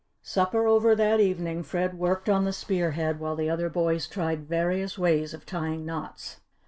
[0.23, 4.47] Supper over that evening, Fred worked on the spear head while the other boys tried
[4.49, 6.41] various ways of tying knots.